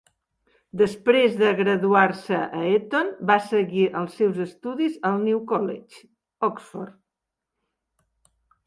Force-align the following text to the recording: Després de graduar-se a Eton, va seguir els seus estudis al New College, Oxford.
Després 0.81 1.35
de 1.41 1.51
graduar-se 1.59 2.39
a 2.61 2.63
Eton, 2.71 3.11
va 3.33 3.37
seguir 3.53 3.85
els 4.01 4.19
seus 4.23 4.41
estudis 4.49 4.97
al 5.11 5.23
New 5.29 5.45
College, 5.53 6.03
Oxford. 6.51 7.01